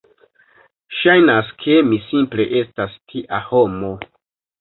[0.99, 3.93] Ŝajnas, ke mi simple estas tia homo.